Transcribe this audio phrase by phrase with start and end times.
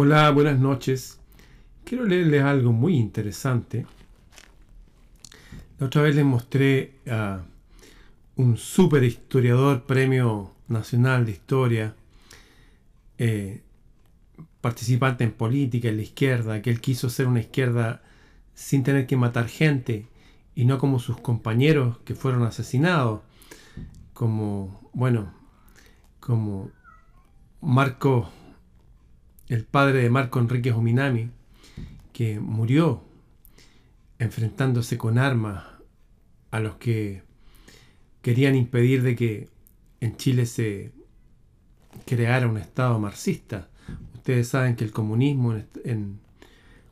[0.00, 1.18] Hola, buenas noches.
[1.82, 3.84] Quiero leerles algo muy interesante.
[5.80, 7.42] La otra vez les mostré a
[8.36, 11.96] un super historiador, premio nacional de historia,
[13.18, 13.62] eh,
[14.60, 18.00] participante en política, en la izquierda, que él quiso ser una izquierda
[18.54, 20.06] sin tener que matar gente
[20.54, 23.22] y no como sus compañeros que fueron asesinados,
[24.14, 25.34] como, bueno,
[26.20, 26.70] como
[27.60, 28.30] Marco,
[29.48, 31.30] el padre de Marco Enrique Ominami,
[32.12, 33.04] que murió
[34.18, 35.64] enfrentándose con armas
[36.50, 37.22] a los que
[38.22, 39.48] querían impedir de que
[40.00, 40.92] en Chile se
[42.04, 43.68] creara un Estado marxista.
[44.14, 45.54] Ustedes saben que el comunismo
[45.84, 46.20] en,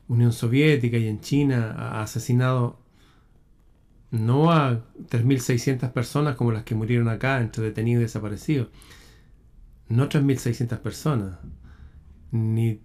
[0.09, 2.79] Unión Soviética y en China ha asesinado
[4.13, 8.69] no a 3.600 personas como las que murieron acá entre detenidos y desaparecidos,
[9.89, 11.39] no 3.600 personas,
[12.37, 12.81] ni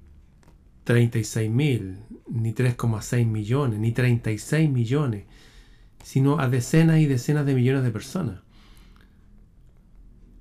[0.85, 1.97] 36.000,
[2.29, 5.25] ni 3,6 millones, ni 36 millones,
[6.03, 8.41] sino a decenas y decenas de millones de personas.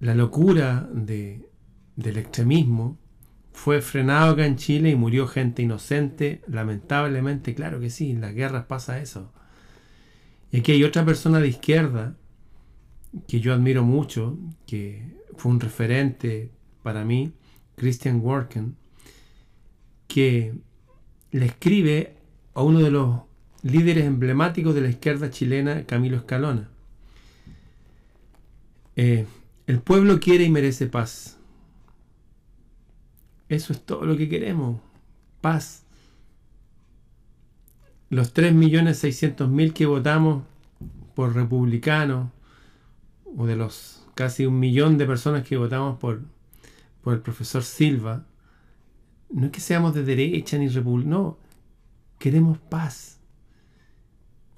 [0.01, 1.49] La locura de,
[1.97, 2.99] del extremismo
[3.53, 8.35] fue frenado acá en Chile y murió gente inocente, lamentablemente, claro que sí, en las
[8.35, 9.33] guerras pasa eso.
[10.51, 12.17] Y aquí hay otra persona de izquierda
[13.29, 16.51] que yo admiro mucho, que fue un referente
[16.83, 17.33] para mí,
[17.77, 18.77] Christian Worken,
[20.13, 20.53] que
[21.31, 22.17] le escribe
[22.55, 23.21] a uno de los
[23.63, 26.69] líderes emblemáticos de la izquierda chilena, Camilo Escalona.
[28.97, 29.25] Eh,
[29.69, 31.39] el pueblo quiere y merece paz.
[33.49, 34.81] Eso es todo lo que queremos.
[35.41, 35.85] Paz.
[38.09, 40.43] Los 3.600.000 que votamos
[41.15, 42.31] por republicanos,
[43.37, 46.23] o de los casi un millón de personas que votamos por,
[47.03, 48.25] por el profesor Silva,
[49.33, 51.39] no es que seamos de derecha ni republicanos, no,
[52.19, 53.19] queremos paz.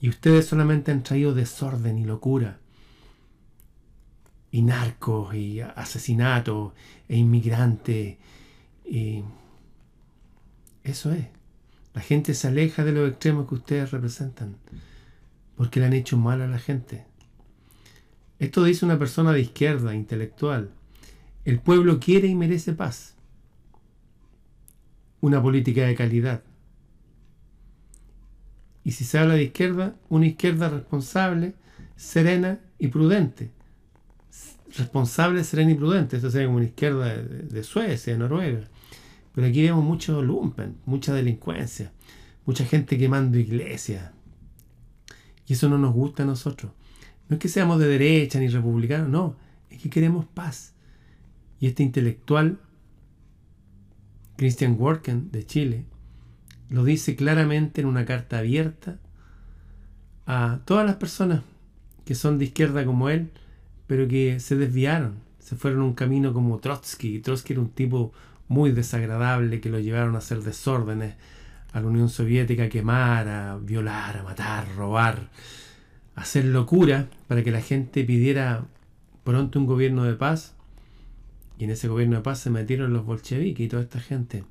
[0.00, 2.58] Y ustedes solamente han traído desorden y locura.
[4.50, 6.72] Y narcos, y asesinatos,
[7.08, 8.16] e inmigrantes.
[8.84, 9.22] Y
[10.82, 11.26] eso es.
[11.94, 14.56] La gente se aleja de los extremos que ustedes representan.
[15.56, 17.04] Porque le han hecho mal a la gente.
[18.38, 20.72] Esto dice una persona de izquierda, intelectual.
[21.44, 23.14] El pueblo quiere y merece paz
[25.22, 26.42] una política de calidad.
[28.84, 31.54] Y si se habla de izquierda, una izquierda responsable,
[31.96, 33.50] serena y prudente.
[34.76, 36.16] Responsable, serena y prudente.
[36.16, 38.64] Esto sería como una izquierda de, Suecia, de Noruega.
[39.34, 41.92] Pero aquí vemos mucho lumpen, mucha delincuencia,
[42.44, 44.10] mucha gente quemando iglesias.
[45.46, 46.72] Y eso no nos gusta a nosotros.
[47.28, 49.36] No es que seamos de derecha ni republicanos, no.
[49.70, 50.74] Es que queremos paz.
[51.60, 52.58] Y este intelectual
[54.42, 55.84] Christian Worken de Chile
[56.68, 58.98] lo dice claramente en una carta abierta
[60.26, 61.42] a todas las personas
[62.04, 63.30] que son de izquierda como él,
[63.86, 67.20] pero que se desviaron, se fueron un camino como Trotsky.
[67.20, 68.12] Trotsky era un tipo
[68.48, 71.14] muy desagradable que lo llevaron a hacer desórdenes
[71.72, 75.30] a la Unión Soviética, a quemar, a violar, a matar, robar,
[76.16, 78.64] a hacer locura para que la gente pidiera
[79.22, 80.56] pronto un gobierno de paz
[81.62, 84.42] y en ese gobierno de paz se metieron los bolcheviques y toda esta gente,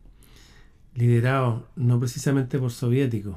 [0.96, 3.36] liderados no precisamente por soviéticos,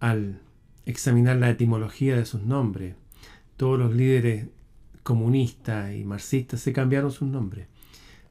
[0.00, 0.40] al
[0.84, 2.96] examinar la etimología de sus nombres.
[3.56, 4.46] Todos los líderes
[5.04, 7.68] comunistas y marxistas se cambiaron sus nombres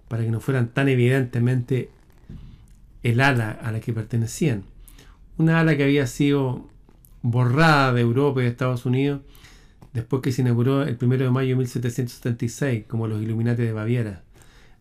[0.09, 1.89] para que no fueran tan evidentemente
[3.03, 4.65] el ala a la que pertenecían.
[5.37, 6.67] Una ala que había sido
[7.21, 9.21] borrada de Europa y de Estados Unidos
[9.93, 14.23] después que se inauguró el 1 de mayo de 1776 como los Illuminati de Baviera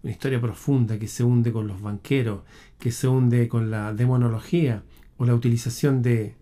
[0.03, 2.43] una historia profunda que se hunde con los banqueros,
[2.79, 4.83] que se hunde con la demonología
[5.19, 6.37] o la utilización de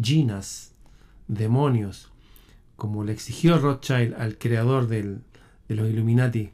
[0.00, 0.74] ginas,
[1.28, 2.12] demonios,
[2.76, 5.20] como le exigió Rothschild al creador de
[5.68, 6.50] los Illuminati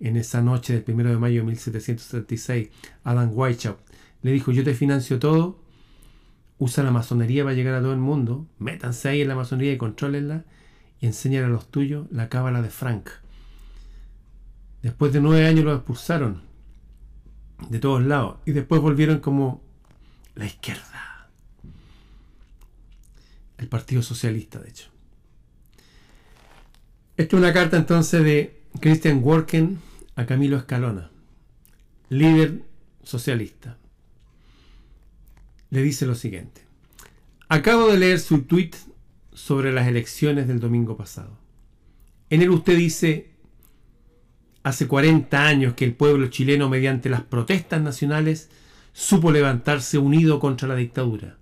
[0.00, 2.68] en esa noche del 1 de mayo de 1776,
[3.04, 3.80] Adam Weishaupt,
[4.22, 5.58] le dijo, yo te financio todo,
[6.58, 9.78] usa la masonería para llegar a todo el mundo, métanse ahí en la masonería y
[9.78, 10.44] contrólenla,
[11.00, 13.08] y enseñar a los tuyos la cábala de Frank.
[14.86, 16.42] Después de nueve años lo expulsaron
[17.70, 19.60] de todos lados y después volvieron como
[20.36, 21.28] la izquierda.
[23.58, 24.88] El Partido Socialista, de hecho.
[27.16, 29.80] Esta es una carta entonces de Christian Worken
[30.14, 31.10] a Camilo Escalona,
[32.08, 32.62] líder
[33.02, 33.78] socialista.
[35.70, 36.60] Le dice lo siguiente.
[37.48, 38.70] Acabo de leer su tweet
[39.32, 41.36] sobre las elecciones del domingo pasado.
[42.30, 43.35] En él usted dice,
[44.66, 48.50] Hace 40 años que el pueblo chileno, mediante las protestas nacionales,
[48.92, 51.36] supo levantarse unido contra la dictadura.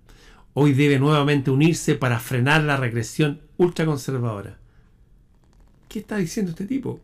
[0.53, 4.59] Hoy debe nuevamente unirse para frenar la regresión ultraconservadora.
[5.89, 6.99] ¿Qué está diciendo este tipo?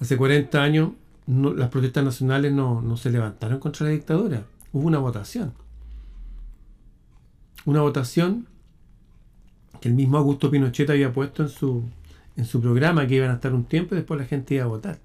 [0.00, 0.92] Hace 40 años
[1.26, 4.46] las protestas nacionales no, no se levantaron contra la dictadura.
[4.72, 5.52] Hubo una votación.
[7.66, 8.48] Una votación
[9.82, 11.84] que el mismo Augusto Pinochet había puesto en su,
[12.36, 14.68] en su programa que iban a estar un tiempo y después la gente iba a
[14.68, 14.98] votar.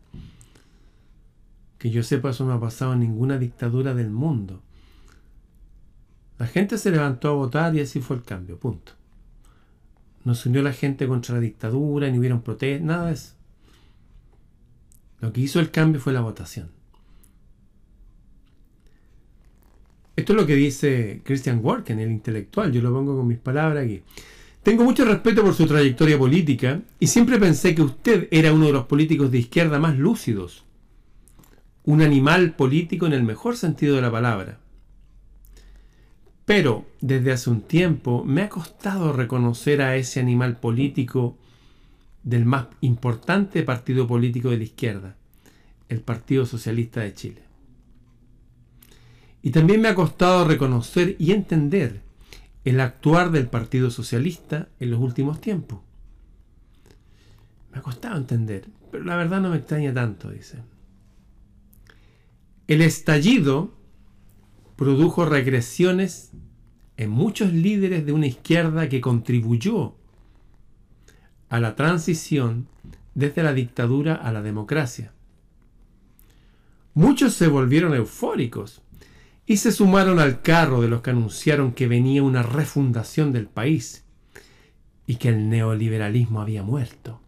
[1.78, 4.62] Que yo sepa, eso no ha pasado en ninguna dictadura del mundo.
[6.38, 8.94] La gente se levantó a votar y así fue el cambio, punto.
[10.24, 13.34] No se unió la gente contra la dictadura, ni hubieron protestas, nada de eso.
[15.20, 16.70] Lo que hizo el cambio fue la votación.
[20.16, 23.86] Esto es lo que dice Christian Worken, el intelectual, yo lo pongo con mis palabras
[23.86, 24.04] aquí.
[24.68, 28.74] Tengo mucho respeto por su trayectoria política y siempre pensé que usted era uno de
[28.74, 30.66] los políticos de izquierda más lúcidos.
[31.86, 34.60] Un animal político en el mejor sentido de la palabra.
[36.44, 41.38] Pero desde hace un tiempo me ha costado reconocer a ese animal político
[42.24, 45.16] del más importante partido político de la izquierda,
[45.88, 47.42] el Partido Socialista de Chile.
[49.42, 52.02] Y también me ha costado reconocer y entender
[52.68, 55.80] el actuar del Partido Socialista en los últimos tiempos.
[57.72, 60.58] Me ha costado entender, pero la verdad no me extraña tanto, dice.
[62.68, 63.74] El estallido
[64.76, 66.32] produjo regresiones
[66.98, 69.96] en muchos líderes de una izquierda que contribuyó
[71.48, 72.68] a la transición
[73.16, 75.14] desde la dictadura a la democracia.
[76.94, 78.82] Muchos se volvieron eufóricos
[79.50, 84.04] y se sumaron al carro de los que anunciaron que venía una refundación del país
[85.08, 87.22] y que el neoliberalismo había muerto.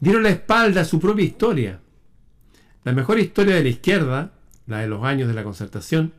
[0.00, 1.80] Dieron la espalda a su propia historia.
[2.82, 4.32] La mejor historia de la izquierda,
[4.66, 6.14] la de los años de la concertación,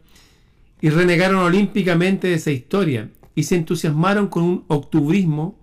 [0.80, 5.60] y renegaron olímpicamente de esa historia y se entusiasmaron con un octubrismo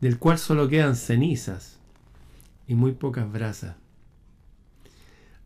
[0.00, 1.80] del cual solo quedan cenizas
[2.68, 3.74] y muy pocas brasas.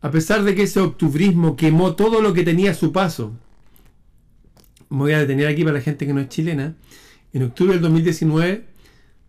[0.03, 3.33] A pesar de que ese octubrismo quemó todo lo que tenía a su paso,
[4.89, 6.75] me voy a detener aquí para la gente que no es chilena,
[7.33, 8.65] en octubre del 2019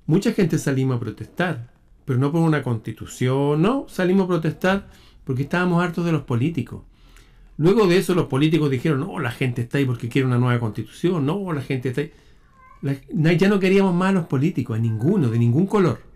[0.06, 1.72] mucha gente salimos a protestar,
[2.06, 4.90] pero no por una constitución, no, salimos a protestar
[5.24, 6.84] porque estábamos hartos de los políticos.
[7.58, 10.60] Luego de eso los políticos dijeron, no, la gente está ahí porque quiere una nueva
[10.60, 12.12] constitución, no, la gente está ahí.
[13.38, 16.11] ya no queríamos más a los políticos, a ninguno, de ningún color.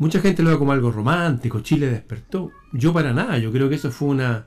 [0.00, 2.52] Mucha gente lo ve como algo romántico, Chile despertó.
[2.72, 4.46] Yo para nada, yo creo que eso fue una...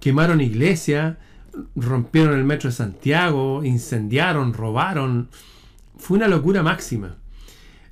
[0.00, 1.18] Quemaron iglesias,
[1.74, 5.28] rompieron el metro de Santiago, incendiaron, robaron.
[5.98, 7.16] Fue una locura máxima.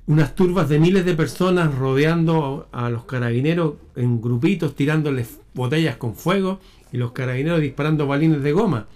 [0.07, 6.15] Unas turbas de miles de personas rodeando a los carabineros en grupitos, tirándoles botellas con
[6.15, 6.59] fuego
[6.91, 8.87] y los carabineros disparando balines de goma.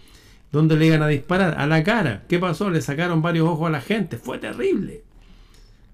[0.52, 1.60] ¿Dónde le iban a disparar?
[1.60, 2.24] A la cara.
[2.28, 2.72] ¿Qué pasó?
[2.72, 4.18] Le sacaron varios ojos a la gente.
[4.18, 5.04] Fue terrible.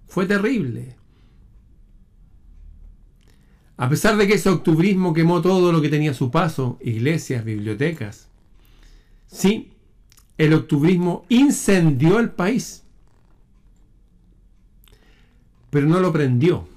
[0.08, 0.96] Fue terrible.
[3.78, 7.44] A pesar de que ese octubrismo quemó todo lo que tenía a su paso, iglesias,
[7.44, 8.30] bibliotecas,
[9.28, 9.74] sí,
[10.38, 12.84] el octubrismo incendió el país,
[15.70, 16.68] pero no lo prendió,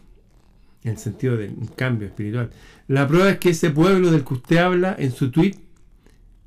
[0.82, 2.50] en el sentido de un cambio espiritual.
[2.88, 5.54] La prueba es que ese pueblo del que usted habla en su tweet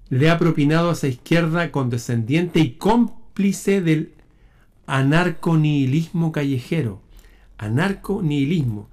[0.09, 4.13] le ha propinado a esa izquierda condescendiente y cómplice del
[4.85, 7.01] anarconihilismo callejero.
[7.57, 8.89] Anarconihilismo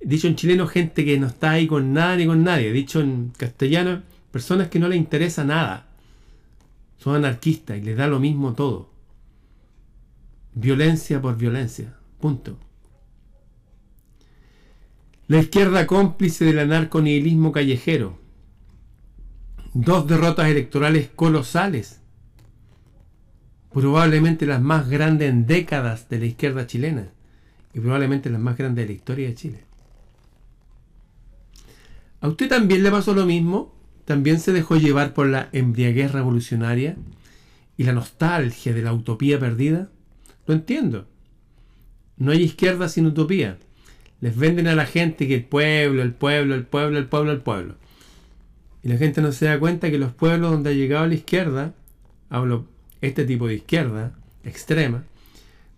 [0.00, 2.72] dicho en chileno, gente que no está ahí con nada ni con nadie.
[2.72, 5.86] Dicho en castellano, personas que no les interesa nada.
[6.98, 8.90] Son anarquistas y les da lo mismo todo.
[10.54, 11.96] Violencia por violencia.
[12.20, 12.58] Punto.
[15.28, 18.18] La izquierda cómplice del anarconihilismo callejero.
[19.72, 22.00] Dos derrotas electorales colosales.
[23.72, 27.08] Probablemente las más grandes en décadas de la izquierda chilena.
[27.72, 29.69] Y probablemente las más grandes de la historia de Chile.
[32.20, 33.74] ¿A usted también le pasó lo mismo?
[34.04, 36.96] ¿También se dejó llevar por la embriaguez revolucionaria
[37.76, 39.90] y la nostalgia de la utopía perdida?
[40.46, 41.06] Lo entiendo.
[42.18, 43.58] No hay izquierda sin utopía.
[44.20, 47.40] Les venden a la gente que el pueblo, el pueblo, el pueblo, el pueblo, el
[47.40, 47.76] pueblo.
[48.82, 51.74] Y la gente no se da cuenta que los pueblos donde ha llegado la izquierda,
[52.28, 52.66] hablo
[53.00, 54.12] este tipo de izquierda
[54.44, 55.04] extrema,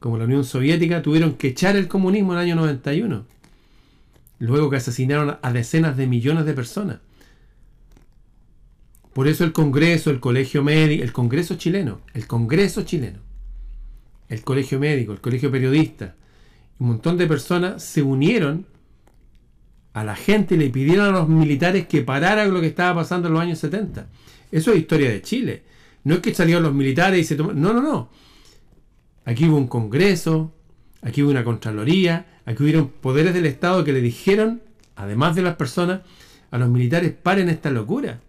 [0.01, 3.27] como la Unión Soviética, tuvieron que echar el comunismo en el año 91
[4.47, 6.99] luego que asesinaron a decenas de millones de personas.
[9.13, 13.21] Por eso el Congreso, el Colegio Médico, el Congreso chileno, el Congreso chileno,
[14.29, 16.17] el Colegio Médico, el Colegio Periodista,
[16.81, 18.67] un montón de personas se unieron
[19.93, 23.29] a la gente y le pidieron a los militares que pararan lo que estaba pasando
[23.29, 24.09] en los años 70.
[24.51, 25.63] Eso es historia de Chile.
[26.03, 27.61] No es que salieron los militares y se tomaron...
[27.61, 28.11] No, no, no.
[29.25, 30.53] Aquí hubo un congreso,
[31.03, 34.63] aquí hubo una contraloría, aquí hubieron poderes del Estado que le dijeron,
[34.97, 36.01] además de las personas,
[36.51, 38.21] a los militares, paren esta locura.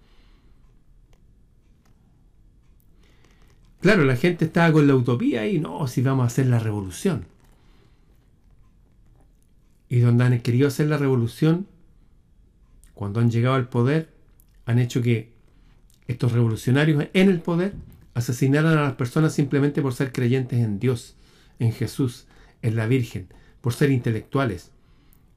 [3.82, 7.26] Claro, la gente estaba con la utopía y no, si vamos a hacer la revolución.
[9.90, 11.68] Y donde han querido hacer la revolución,
[12.94, 14.10] cuando han llegado al poder,
[14.66, 15.34] han hecho que
[16.08, 17.74] estos revolucionarios en el poder
[18.14, 21.16] asesinaran a las personas simplemente por ser creyentes en Dios,
[21.60, 22.26] en Jesús,
[22.64, 23.28] en la Virgen,
[23.62, 24.72] por ser intelectuales.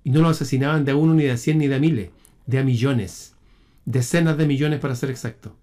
[0.02, 2.10] Y no lo asesinaban de uno, ni de a cien, ni de a miles,
[2.46, 3.36] de a millones,
[3.84, 5.54] decenas de millones para ser exacto.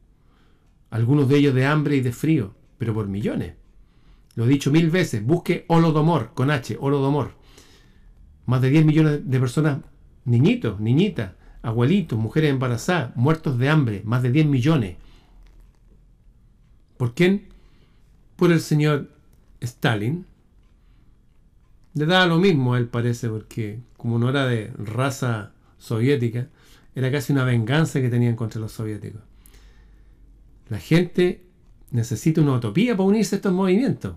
[0.92, 3.56] Algunos de ellos de hambre y de frío, pero por millones.
[4.36, 7.32] Lo he dicho mil veces, busque Holodomor, con H, Holodomor.
[8.46, 9.80] Más de 10 millones de personas,
[10.26, 14.98] niñitos, niñitas, abuelitos, mujeres embarazadas, muertos de hambre, más de 10 millones.
[16.98, 17.50] ¿Por quién?
[18.36, 19.10] Por el señor
[19.62, 20.26] Stalin.
[21.96, 26.48] Le daba lo mismo a él, parece, porque como no era de raza soviética,
[26.96, 29.22] era casi una venganza que tenían contra los soviéticos.
[30.70, 31.46] La gente
[31.92, 34.16] necesita una utopía para unirse a estos movimientos.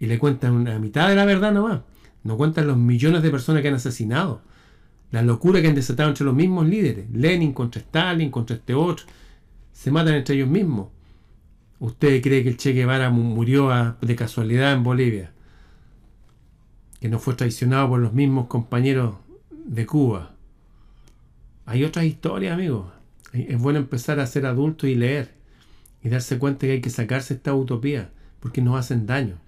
[0.00, 1.80] Y le cuentan una mitad de la verdad nomás.
[2.22, 4.42] No cuentan los millones de personas que han asesinado.
[5.10, 7.10] La locura que han desatado entre los mismos líderes.
[7.10, 9.06] Lenin contra Stalin, contra este otro.
[9.72, 10.88] Se matan entre ellos mismos.
[11.80, 15.32] ¿Usted cree que el Che Guevara murió de casualidad en Bolivia?
[17.00, 19.16] Que no fue traicionado por los mismos compañeros
[19.50, 20.34] de Cuba.
[21.66, 22.86] Hay otras historias, amigos.
[23.32, 25.34] Es bueno empezar a ser adulto y leer
[26.02, 29.38] y darse cuenta que hay que sacarse esta utopía porque nos hacen daño.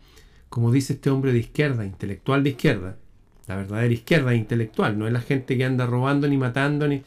[0.48, 2.96] Como dice este hombre de izquierda, intelectual de izquierda,
[3.46, 7.02] la verdadera izquierda intelectual, no es la gente que anda robando ni matando ni...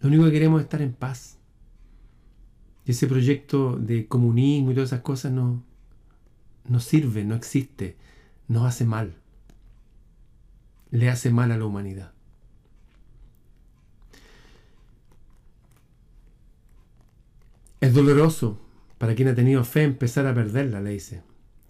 [0.00, 1.38] Lo único que queremos es estar en paz.
[2.84, 5.62] Y ese proyecto de comunismo y todas esas cosas no,
[6.68, 7.96] no sirve, no existe,
[8.48, 9.14] nos hace mal.
[10.90, 12.12] Le hace mal a la humanidad.
[17.80, 18.58] Es doloroso
[18.98, 21.22] para quien ha tenido fe empezar a perderla, le dice.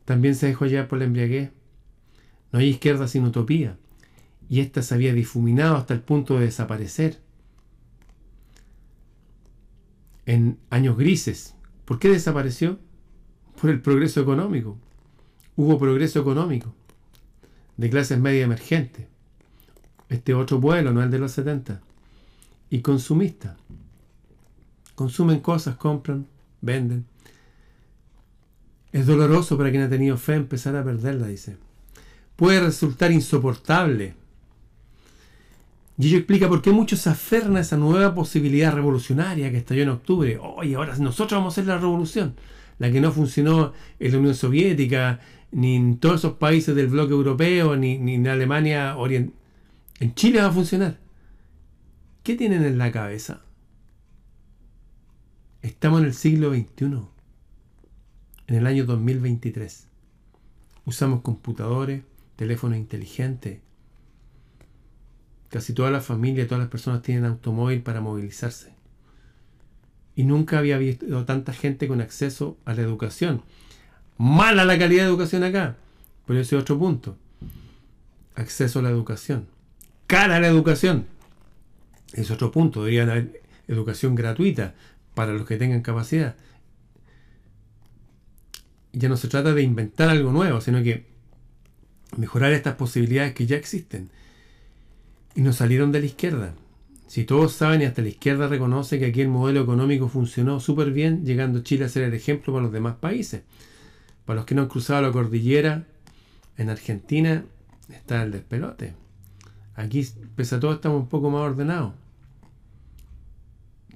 [0.04, 1.50] También se dejó llevar por la embriaguez.
[2.52, 3.76] No hay izquierda sin utopía,
[4.48, 7.18] y ésta se había difuminado hasta el punto de desaparecer.
[10.26, 11.54] En años grises.
[11.84, 12.78] ¿Por qué desapareció?
[13.60, 14.78] Por el progreso económico.
[15.56, 16.74] Hubo progreso económico
[17.76, 19.06] de clases media emergentes.
[20.08, 21.80] Este otro pueblo, no el de los 70.
[22.70, 23.56] Y consumista.
[24.94, 26.26] Consumen cosas, compran,
[26.60, 27.06] venden.
[28.92, 31.56] Es doloroso para quien ha tenido fe empezar a perderla, dice.
[32.36, 34.14] Puede resultar insoportable.
[35.98, 39.82] Y ello explica por qué muchos se aferran a esa nueva posibilidad revolucionaria que estalló
[39.82, 40.38] en octubre.
[40.40, 42.34] Oye, ahora nosotros vamos a hacer la revolución.
[42.78, 47.12] La que no funcionó en la Unión Soviética, ni en todos esos países del bloque
[47.12, 49.34] europeo, ni, ni en Alemania Oriental.
[49.98, 50.98] En Chile va a funcionar.
[52.22, 53.42] ¿Qué tienen en la cabeza?
[55.62, 56.84] Estamos en el siglo XXI,
[58.46, 59.88] en el año 2023.
[60.84, 62.04] Usamos computadores,
[62.36, 63.60] teléfonos inteligentes.
[65.48, 68.75] Casi toda la familia, todas las personas tienen automóvil para movilizarse.
[70.16, 73.42] Y nunca había visto tanta gente con acceso a la educación.
[74.16, 75.76] Mala la calidad de educación acá.
[76.26, 77.16] Pero ese es otro punto.
[78.34, 79.46] Acceso a la educación.
[80.06, 81.06] Cara a la educación.
[82.14, 82.80] Es otro punto.
[82.80, 84.74] Deberían haber educación gratuita
[85.14, 86.34] para los que tengan capacidad.
[88.92, 91.06] Ya no se trata de inventar algo nuevo, sino que
[92.16, 94.10] mejorar estas posibilidades que ya existen.
[95.34, 96.54] Y nos salieron de la izquierda.
[97.06, 100.90] Si todos saben y hasta la izquierda reconoce que aquí el modelo económico funcionó súper
[100.90, 103.42] bien, llegando Chile a ser el ejemplo para los demás países.
[104.24, 105.84] Para los que no han cruzado la cordillera,
[106.56, 107.44] en Argentina
[107.88, 108.94] está el despelote.
[109.76, 111.92] Aquí, pese a todo, estamos un poco más ordenados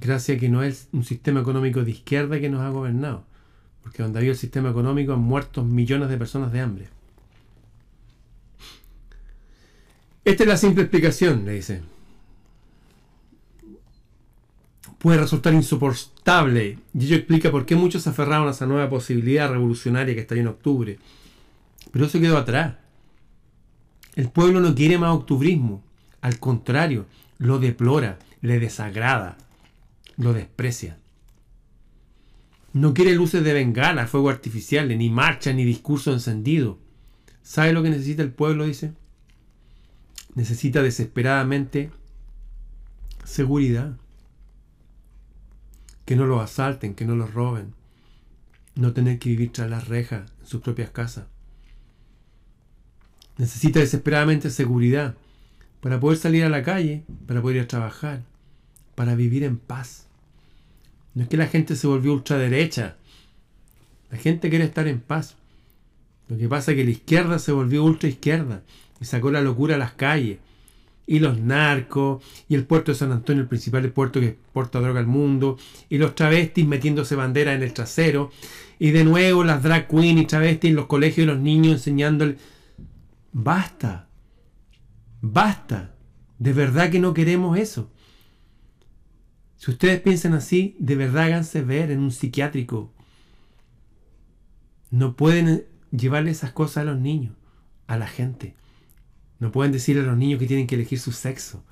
[0.01, 3.25] gracias a que no es un sistema económico de izquierda que nos ha gobernado.
[3.83, 6.89] Porque donde había el sistema económico han muerto millones de personas de hambre.
[10.25, 11.83] Esta es la simple explicación, le dice.
[14.99, 19.51] Puede resultar insoportable, y ello explica por qué muchos se aferraron a esa nueva posibilidad
[19.51, 20.99] revolucionaria que está en octubre.
[21.91, 22.77] Pero eso quedó atrás.
[24.15, 25.83] El pueblo no quiere más octubrismo,
[26.21, 27.07] al contrario,
[27.39, 29.39] lo deplora, le desagrada
[30.21, 30.99] lo desprecia.
[32.73, 36.79] No quiere luces de bengala, fuego artificial, ni marcha, ni discurso encendido.
[37.43, 38.67] ¿Sabe lo que necesita el pueblo?
[38.67, 38.93] Dice.
[40.35, 41.91] Necesita desesperadamente
[43.25, 43.97] seguridad.
[46.11, 47.73] Que no los asalten, que no los roben.
[48.75, 51.27] No tener que vivir tras las rejas en sus propias casas.
[53.39, 55.15] Necesita desesperadamente seguridad
[55.81, 58.25] para poder salir a la calle, para poder ir a trabajar,
[58.97, 60.09] para vivir en paz.
[61.15, 62.97] No es que la gente se volvió ultraderecha.
[64.11, 65.37] La gente quiere estar en paz.
[66.27, 68.65] Lo que pasa es que la izquierda se volvió ultraizquierda
[69.01, 70.39] y sacó la locura a las calles.
[71.11, 75.01] Y los narcos, y el puerto de San Antonio, el principal puerto que exporta droga
[75.01, 78.31] al mundo, y los travestis metiéndose bandera en el trasero,
[78.79, 82.37] y de nuevo las drag queens y travestis en los colegios de los niños enseñándoles.
[83.33, 84.09] Basta,
[85.21, 85.97] basta,
[86.39, 87.91] de verdad que no queremos eso.
[89.57, 92.93] Si ustedes piensan así, de verdad háganse ver en un psiquiátrico.
[94.93, 97.35] No pueden llevarle esas cosas a los niños,
[97.89, 98.55] a la gente.
[99.41, 101.65] No pueden decirle a los niños que tienen que elegir su sexo,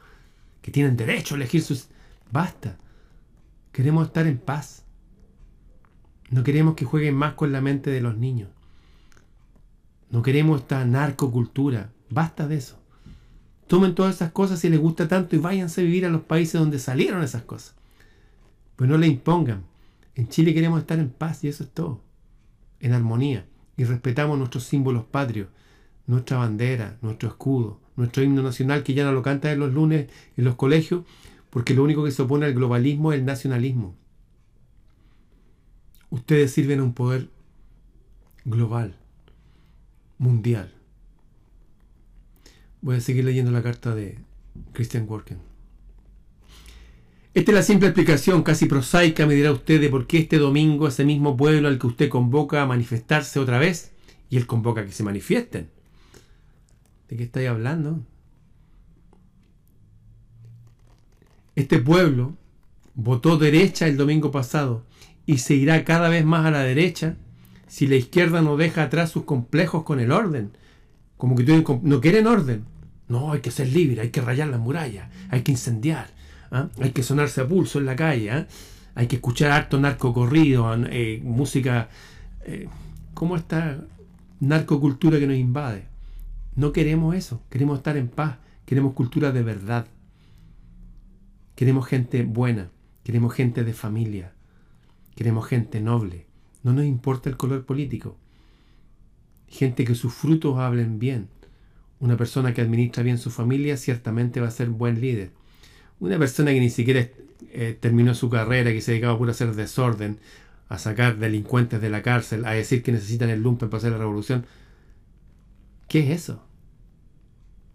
[0.63, 1.89] que tienen derecho a elegir sus...
[2.33, 2.77] Basta.
[3.73, 4.85] Queremos estar en paz.
[6.31, 8.51] No queremos que jueguen más con la mente de los niños.
[10.11, 11.93] No queremos esta narcocultura.
[12.11, 12.79] Basta de eso.
[13.67, 16.59] Tomen todas esas cosas si les gusta tanto y váyanse a vivir a los países
[16.59, 17.75] donde salieron esas cosas.
[18.77, 19.65] Pues no le impongan.
[20.15, 22.01] En Chile queremos estar en paz y eso es todo.
[22.81, 23.47] En armonía.
[23.77, 25.49] Y respetamos nuestros símbolos patrios,
[26.09, 30.09] nuestra bandera, nuestro escudo, nuestro himno nacional que ya no lo canta en los lunes
[30.37, 31.05] en los colegios,
[31.51, 33.95] porque lo único que se opone al globalismo es el nacionalismo.
[36.11, 37.29] Ustedes sirven a un poder
[38.47, 38.97] global,
[40.17, 40.73] mundial.
[42.81, 44.19] Voy a seguir leyendo la carta de
[44.73, 45.39] Christian Worken.
[47.35, 50.89] Esta es la simple explicación, casi prosaica, me dirá usted, de por qué este domingo
[50.89, 53.93] ese mismo pueblo al que usted convoca a manifestarse otra vez,
[54.31, 55.78] y él convoca a que se manifiesten.
[57.09, 58.05] ¿De qué estáis hablando?
[61.57, 62.37] Este pueblo
[62.95, 64.85] votó derecha el domingo pasado
[65.27, 67.17] y se irá cada vez más a la derecha
[67.67, 70.53] si la izquierda no deja atrás sus complejos con el orden.
[71.17, 72.65] Como que no quieren orden.
[73.09, 76.09] No, hay que ser libre, hay que rayar las murallas, hay que incendiar,
[76.51, 76.69] ¿ah?
[76.81, 78.47] hay que sonarse a pulso en la calle, ¿ah?
[78.95, 81.89] hay que escuchar harto narco corrido, eh, música,
[82.45, 82.69] eh,
[83.15, 83.81] como esta
[84.41, 85.88] narcocultura que nos invade.
[86.59, 89.87] No queremos eso, queremos estar en paz, queremos cultura de verdad,
[91.55, 92.73] queremos gente buena,
[93.05, 94.33] queremos gente de familia,
[95.15, 96.27] queremos gente noble,
[96.65, 98.19] no nos importa el color político,
[99.47, 101.29] gente que sus frutos hablen bien,
[102.01, 105.31] una persona que administra bien su familia ciertamente va a ser buen líder.
[106.01, 107.09] Una persona que ni siquiera
[107.53, 110.19] eh, terminó su carrera, que se dedicaba a puro hacer desorden,
[110.69, 113.99] a sacar delincuentes de la cárcel, a decir que necesitan el lumpen para hacer la
[113.99, 114.45] revolución.
[115.87, 116.48] ¿Qué es eso?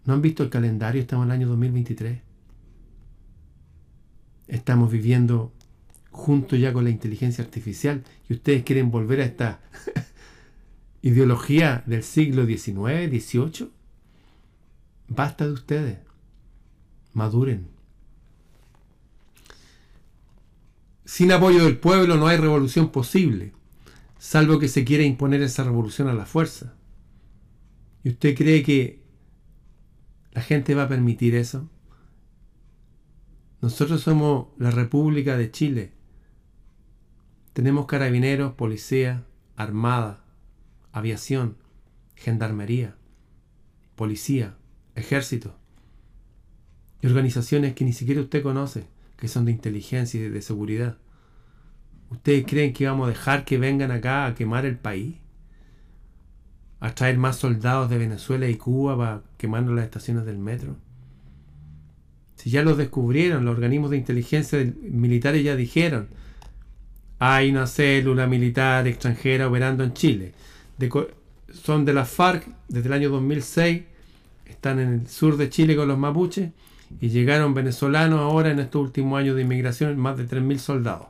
[0.04, 1.00] ¿No han visto el calendario?
[1.00, 2.20] Estamos en el año 2023.
[4.48, 5.52] Estamos viviendo
[6.10, 9.60] junto ya con la inteligencia artificial y ustedes quieren volver a esta
[11.02, 13.70] ideología del siglo XIX, XVIII.
[15.08, 15.98] Basta de ustedes.
[17.14, 17.68] Maduren.
[21.04, 23.52] Sin apoyo del pueblo no hay revolución posible,
[24.18, 26.74] salvo que se quiera imponer esa revolución a la fuerza.
[28.02, 29.03] ¿Y usted cree que
[30.34, 31.70] la gente va a permitir eso?
[33.62, 35.92] Nosotros somos la República de Chile.
[37.54, 39.24] Tenemos carabineros, policía,
[39.56, 40.24] armada,
[40.92, 41.56] aviación,
[42.16, 42.96] gendarmería,
[43.94, 44.56] policía,
[44.94, 45.56] ejército
[47.00, 50.98] y organizaciones que ni siquiera usted conoce, que son de inteligencia y de seguridad.
[52.10, 55.16] ¿Ustedes creen que vamos a dejar que vengan acá a quemar el país?
[56.80, 60.76] ¿A traer más soldados de Venezuela y Cuba para quemar las estaciones del metro?
[62.36, 66.08] Si ya los descubrieron, los organismos de inteligencia militares ya dijeron,
[67.18, 70.34] hay una célula militar extranjera operando en Chile.
[71.52, 73.82] son de la FARC desde el año 2006
[74.46, 76.50] están en el sur de Chile con los mapuches
[77.00, 81.06] y llegaron venezolanos ahora en estos últimos años de inmigración, más de 3.000 soldados.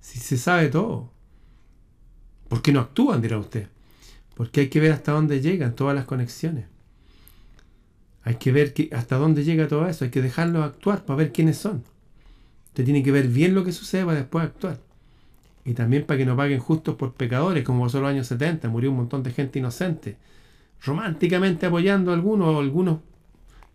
[0.00, 1.10] Si se sabe todo,
[2.48, 3.20] ¿por qué no actúan?
[3.20, 3.68] dirá usted.
[4.36, 6.66] Porque hay que ver hasta dónde llegan todas las conexiones.
[8.22, 10.04] Hay que ver hasta dónde llega todo eso.
[10.04, 11.82] Hay que dejarlos actuar para ver quiénes son.
[12.68, 14.78] Usted tiene que ver bien lo que sucede para después actuar.
[15.64, 18.68] Y también para que no paguen justos por pecadores, como pasó en los años 70.
[18.68, 20.18] Murió un montón de gente inocente
[20.84, 23.00] románticamente apoyando a algunos, o algunos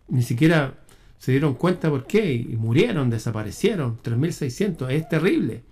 [0.07, 0.75] ni siquiera
[1.17, 5.63] se dieron cuenta por qué y murieron, desaparecieron, 3.600, es terrible.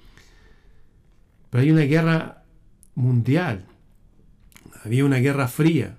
[1.49, 2.43] Pero hay una guerra
[2.95, 3.65] mundial,
[4.83, 5.97] había una guerra fría,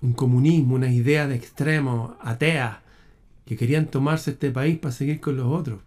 [0.00, 2.82] un comunismo, una idea de extremo, atea,
[3.46, 5.80] que querían tomarse este país para seguir con los otros.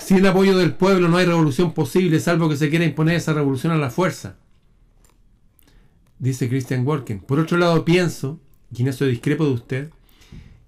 [0.00, 3.32] Sin el apoyo del pueblo no hay revolución posible, salvo que se quiera imponer esa
[3.32, 4.36] revolución a la fuerza.
[6.18, 7.20] Dice Christian Worken.
[7.20, 8.38] Por otro lado, pienso,
[8.74, 9.90] y en eso discrepo de usted,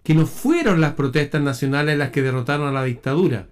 [0.03, 3.49] que no fueron las protestas nacionales las que derrotaron a la dictadura.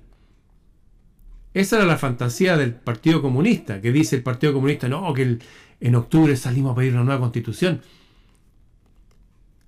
[1.53, 5.39] Esa era la fantasía del Partido Comunista, que dice el Partido Comunista, no, que
[5.81, 7.81] en octubre salimos a pedir una nueva constitución.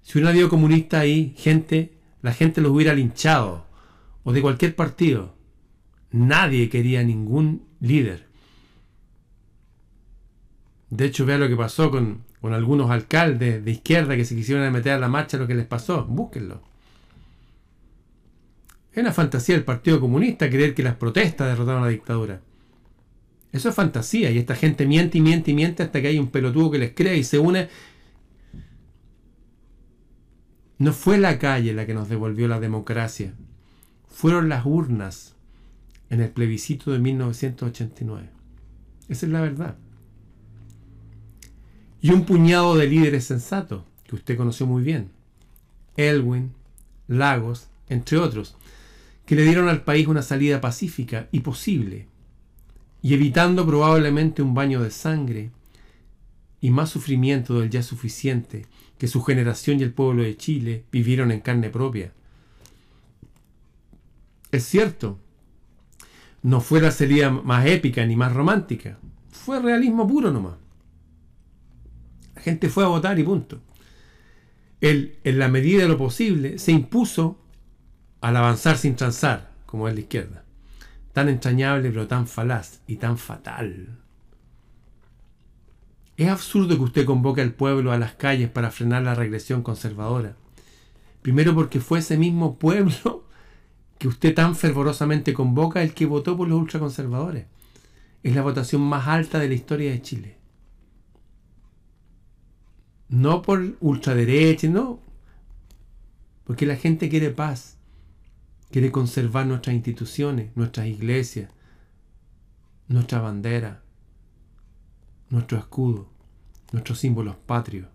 [0.03, 1.93] Si hubiera habido comunista ahí, gente,
[2.23, 3.67] la gente los hubiera linchado,
[4.25, 5.35] o de cualquier partido.
[6.11, 8.29] Nadie quería ningún líder.
[10.91, 14.71] De hecho, vea lo que pasó con, con algunos alcaldes de izquierda que se quisieron
[14.73, 16.05] meter a la marcha, lo que les pasó.
[16.05, 16.72] Búsquenlo.
[18.93, 22.43] Es una fantasía del Partido Comunista creer que las protestas derrotaron a la dictadura.
[23.51, 26.29] Eso es fantasía y esta gente miente y miente y miente hasta que hay un
[26.29, 27.69] pelotudo que les cree y se une.
[30.79, 33.35] No fue la calle la que nos devolvió la democracia,
[34.09, 35.37] fueron las urnas
[36.11, 38.29] en el plebiscito de 1989.
[39.09, 39.77] Esa es la verdad.
[42.01, 45.11] Y un puñado de líderes sensatos, que usted conoció muy bien.
[45.97, 46.53] Elwin,
[47.07, 48.57] Lagos, entre otros,
[49.33, 52.07] que le dieron al país una salida pacífica y posible,
[53.01, 55.51] y evitando probablemente un baño de sangre
[56.61, 58.67] y más sufrimiento del ya suficiente
[58.99, 62.13] que su generación y el pueblo de Chile vivieron en carne propia.
[64.51, 65.19] Es cierto,
[66.43, 68.99] no fue la salida más épica ni más romántica.
[69.31, 70.57] Fue realismo puro nomás.
[72.35, 73.63] La gente fue a votar y punto.
[74.83, 77.42] Él, en la medida de lo posible, se impuso
[78.23, 80.45] al avanzar sin transar, como es la izquierda.
[81.13, 83.99] Tan entrañable, pero tan falaz y tan fatal.
[86.17, 90.37] Es absurdo que usted convoque al pueblo a las calles para frenar la regresión conservadora.
[91.21, 93.25] Primero porque fue ese mismo pueblo
[93.99, 97.47] que usted tan fervorosamente convoca el que votó por los ultraconservadores.
[98.23, 100.37] Es la votación más alta de la historia de Chile.
[103.09, 105.01] No por ultraderecha, no.
[106.45, 107.79] Porque la gente quiere paz.
[108.73, 111.51] Quiere conservar nuestras instituciones, nuestras iglesias,
[112.89, 113.83] nuestra bandera,
[115.29, 116.09] nuestro escudo,
[116.73, 117.89] nuestros símbolos patrios,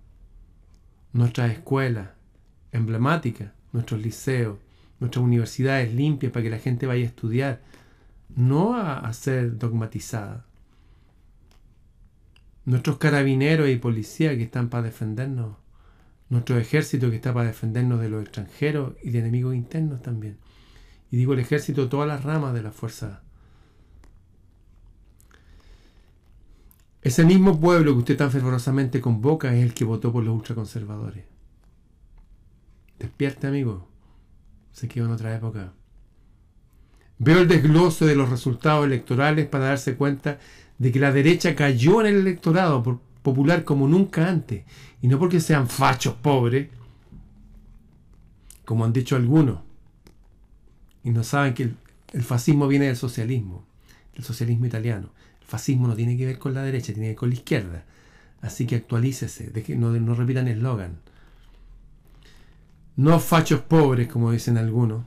[1.13, 2.09] nuestras escuelas
[2.71, 4.59] emblemáticas, nuestros liceos,
[4.99, 7.63] nuestras universidades limpias para que la gente vaya a estudiar,
[8.35, 10.45] no a, ser dogmatizada.
[12.65, 15.55] Nuestros carabineros y policías que están para defendernos,
[16.29, 20.37] nuestro ejército que está para defendernos de los extranjeros y de enemigos internos también.
[21.11, 23.21] Y digo el ejército, todas las ramas de la fuerza.
[27.01, 31.23] Ese mismo pueblo que usted tan fervorosamente convoca es el que votó por los ultraconservadores.
[32.99, 33.87] Despierte, amigo
[34.77, 35.73] se quedó en otra época.
[37.17, 40.37] Veo el desglose de los resultados electorales para darse cuenta
[40.77, 44.65] de que la derecha cayó en el electorado popular como nunca antes.
[45.01, 46.69] Y no porque sean fachos pobres,
[48.65, 49.61] como han dicho algunos.
[51.07, 51.63] Y no saben que
[52.11, 53.65] el, fascismo viene del socialismo,
[54.13, 55.09] del socialismo italiano.
[55.39, 57.85] El fascismo no tiene que ver con la derecha, tiene que ver con la izquierda.
[58.41, 60.97] Así que actualícese, de que no, no repitan eslogan.
[62.97, 65.05] No fachos pobres, como dicen algunos.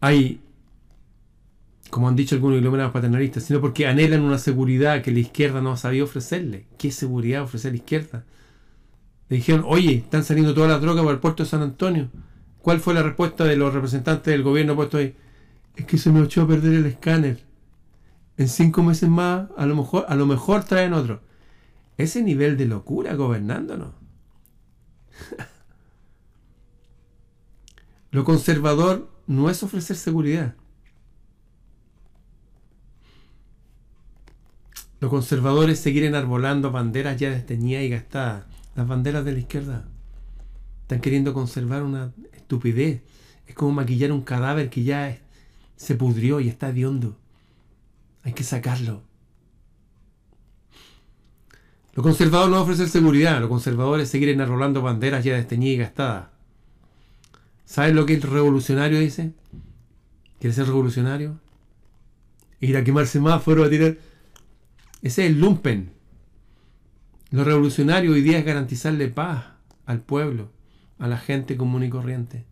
[0.00, 0.40] Hay,
[1.90, 5.72] como han dicho algunos iluminados paternalistas, sino porque anhelan una seguridad que la izquierda no
[5.72, 6.66] ha sabido ofrecerle.
[6.78, 8.24] ¿Qué seguridad ofrecer la izquierda?
[9.28, 12.10] Le dijeron, oye, están saliendo toda la droga por el puerto de San Antonio.
[12.60, 15.14] ¿Cuál fue la respuesta de los representantes del gobierno puesto ahí?
[15.76, 17.42] Es que se me echó a perder el escáner.
[18.36, 21.20] En cinco meses más, a lo mejor, a lo mejor traen otro
[21.96, 23.94] ese nivel de locura gobernándonos.
[28.10, 30.54] Lo conservador no es ofrecer seguridad.
[35.00, 38.44] Lo conservador es seguir enarbolando banderas ya desteñidas y gastadas.
[38.74, 39.88] Las banderas de la izquierda.
[40.82, 43.02] Están queriendo conservar una estupidez.
[43.46, 45.18] Es como maquillar un cadáver que ya
[45.76, 47.16] se pudrió y está hediondo.
[48.22, 49.02] Hay que sacarlo.
[51.94, 56.26] Lo conservador no ofrece seguridad, lo conservador es seguir enarrolando banderas ya desteñidas y gastadas.
[57.64, 59.32] ¿Sabes lo que el revolucionario dice?
[60.40, 61.38] ¿Quiere ser revolucionario?
[62.60, 63.96] Ir a quemar semáforos, a tirar.
[65.02, 65.93] Ese es el lumpen.
[67.34, 69.46] Lo revolucionario hoy día es garantizarle paz
[69.86, 70.52] al pueblo,
[71.00, 72.44] a la gente común y corriente.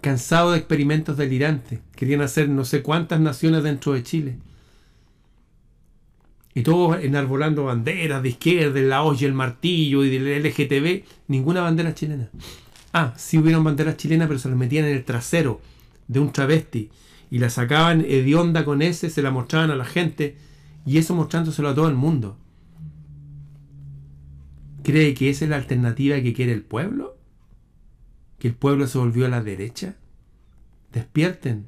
[0.00, 4.38] Cansado de experimentos delirantes, querían hacer no sé cuántas naciones dentro de Chile
[6.54, 11.94] y todos enarbolando banderas de izquierda, la olla, el martillo y del LGTB, ninguna bandera
[11.94, 12.30] chilena.
[12.92, 15.60] Ah, sí hubieron banderas chilenas, pero se las metían en el trasero
[16.06, 16.90] de un travesti
[17.28, 20.36] y la sacaban hedionda con ese, se la mostraban a la gente
[20.86, 22.38] y eso mostrándoselo a todo el mundo.
[24.88, 27.18] ¿Cree que esa es la alternativa que quiere el pueblo?
[28.38, 29.96] ¿Que el pueblo se volvió a la derecha?
[30.94, 31.66] Despierten.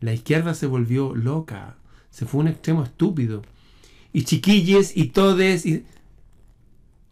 [0.00, 1.76] La izquierda se volvió loca.
[2.10, 3.42] Se fue un extremo estúpido.
[4.12, 5.86] Y chiquilles y todes y...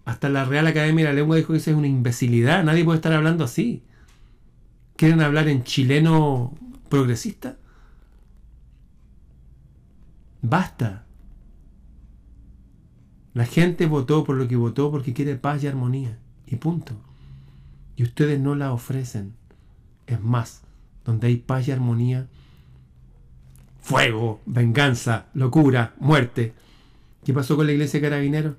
[0.04, 2.64] Hasta la Real Academia de la Lengua dijo que eso es una imbecilidad.
[2.64, 3.84] Nadie puede estar hablando así.
[4.96, 7.56] ¿Quieren hablar en chileno progresista?
[10.42, 11.05] Basta.
[13.36, 16.16] La gente votó por lo que votó porque quiere paz y armonía.
[16.46, 16.94] Y punto.
[17.94, 19.34] Y ustedes no la ofrecen.
[20.06, 20.62] Es más,
[21.04, 22.28] donde hay paz y armonía,
[23.82, 26.54] fuego, venganza, locura, muerte.
[27.26, 28.54] ¿Qué pasó con la iglesia de carabineros?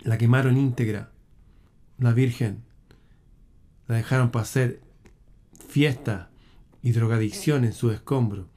[0.00, 1.12] La quemaron íntegra.
[1.98, 2.64] La Virgen.
[3.86, 4.80] La dejaron para hacer
[5.68, 6.30] fiesta
[6.82, 8.48] y drogadicción en su escombro.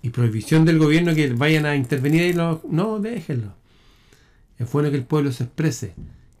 [0.00, 2.62] Y prohibición del gobierno que vayan a intervenir y los...
[2.66, 3.65] No, déjenlo.
[4.58, 5.94] Es bueno que el pueblo se exprese.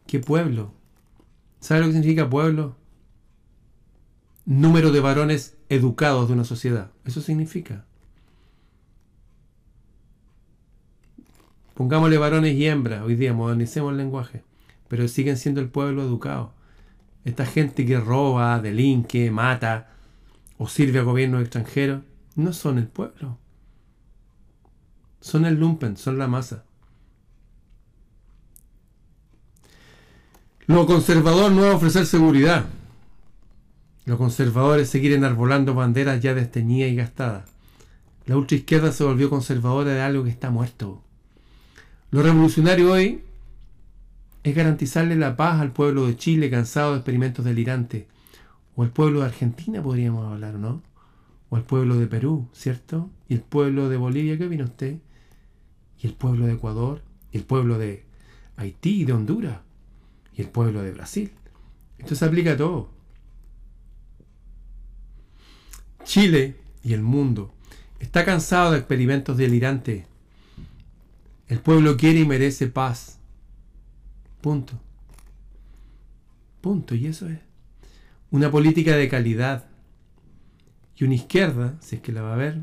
[0.06, 0.72] ¿Qué pueblo?
[1.60, 2.76] ¿Sabe lo que significa pueblo?
[4.44, 6.90] Número de varones educados de una sociedad.
[7.04, 7.84] Eso significa.
[11.74, 14.42] Pongámosle varones y hembras hoy día, modernicemos el lenguaje.
[14.88, 16.52] Pero siguen siendo el pueblo educado.
[17.24, 19.90] Esta gente que roba, delinque, mata
[20.58, 22.02] o sirve a gobiernos extranjeros,
[22.34, 23.36] no son el pueblo.
[25.20, 26.64] Son el lumpen, son la masa.
[30.66, 32.66] Lo conservador no es ofrecer seguridad.
[34.04, 37.48] Lo conservador es seguir enarbolando banderas ya desteñidas y gastadas.
[38.26, 41.04] La ultraizquierda se volvió conservadora de algo que está muerto.
[42.10, 43.22] Lo revolucionario hoy
[44.42, 48.06] es garantizarle la paz al pueblo de Chile cansado de experimentos delirantes.
[48.74, 50.82] O al pueblo de Argentina podríamos hablar, ¿no?
[51.48, 53.08] O al pueblo de Perú, ¿cierto?
[53.28, 54.96] Y el pueblo de Bolivia, ¿qué vino usted?
[56.00, 58.04] Y el pueblo de Ecuador, y el pueblo de
[58.56, 59.65] Haití y de Honduras
[60.36, 61.32] y el pueblo de Brasil.
[61.98, 62.90] Esto se aplica a todo.
[66.04, 67.52] Chile y el mundo
[67.98, 70.04] está cansado de experimentos delirantes.
[71.48, 73.18] El pueblo quiere y merece paz.
[74.40, 74.78] Punto.
[76.60, 76.94] Punto.
[76.94, 77.38] Y eso es.
[78.30, 79.66] Una política de calidad.
[80.96, 82.62] Y una izquierda, si es que la va a haber,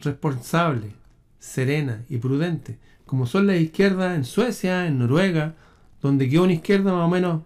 [0.00, 0.92] responsable,
[1.38, 2.78] serena y prudente.
[3.06, 5.54] Como son las izquierdas en Suecia, en Noruega,
[6.02, 7.42] donde quedó una izquierda más o menos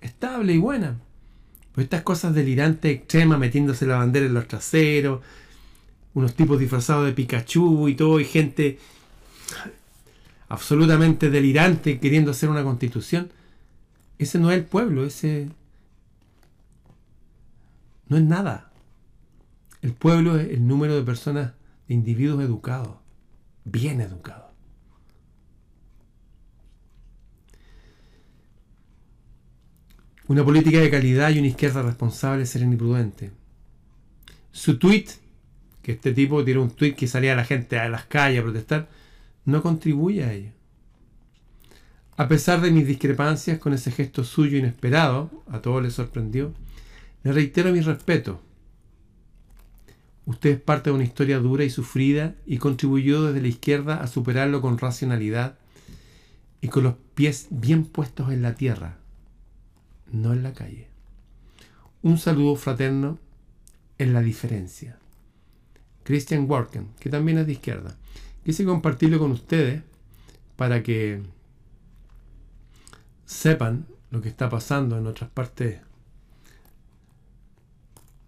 [0.00, 0.98] estable y buena.
[1.72, 5.22] Pues estas cosas delirantes, extremas, metiéndose la bandera en los traseros,
[6.14, 8.78] unos tipos disfrazados de Pikachu y todo, y gente
[10.48, 13.30] absolutamente delirante queriendo hacer una constitución.
[14.18, 15.48] Ese no es el pueblo, ese
[18.08, 18.70] no es nada.
[19.80, 21.52] El pueblo es el número de personas,
[21.86, 22.96] de individuos educados,
[23.64, 24.47] bien educados.
[30.28, 33.30] Una política de calidad y una izquierda responsable, serena y prudente.
[34.52, 35.06] Su tweet,
[35.80, 38.42] que este tipo tiene un tweet que salía a la gente a las calles a
[38.42, 38.90] protestar,
[39.46, 40.50] no contribuye a ello.
[42.18, 46.52] A pesar de mis discrepancias con ese gesto suyo inesperado, a todos les sorprendió,
[47.22, 48.42] le reitero mi respeto.
[50.26, 54.06] Usted es parte de una historia dura y sufrida y contribuyó desde la izquierda a
[54.06, 55.56] superarlo con racionalidad
[56.60, 58.98] y con los pies bien puestos en la tierra,
[60.12, 60.88] no en la calle.
[62.02, 63.18] Un saludo fraterno
[63.98, 64.98] en la diferencia.
[66.04, 67.96] Christian Worken, que también es de izquierda.
[68.44, 69.82] Quise compartirlo con ustedes
[70.56, 71.22] para que
[73.26, 75.80] sepan lo que está pasando en otras partes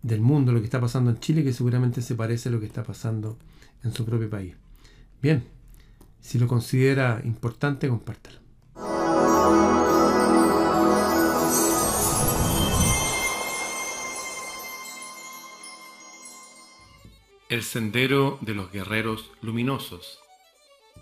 [0.03, 2.67] del mundo, lo que está pasando en Chile, que seguramente se parece a lo que
[2.67, 3.39] está pasando
[3.83, 4.55] en su propio país.
[5.23, 5.45] Bien,
[6.21, 8.40] si lo considera importante, compártelo.
[17.51, 20.21] El Sendero de los Guerreros Luminosos.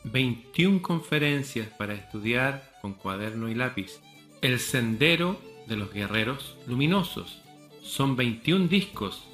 [0.04, 4.00] 21 conferencias para estudiar con cuaderno y lápiz.
[4.40, 7.42] El Sendero de los Guerreros Luminosos.
[7.82, 9.24] Son 21 discos,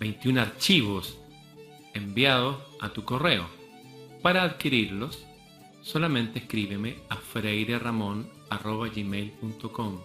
[0.00, 1.18] 21 archivos
[1.92, 3.46] enviados a tu correo.
[4.22, 5.26] Para adquirirlos,
[5.82, 10.00] solamente escríbeme a freireramon.gmail.com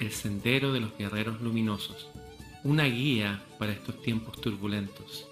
[0.00, 2.10] El Sendero de los Guerreros Luminosos.
[2.62, 5.27] Una guía para estos tiempos turbulentos.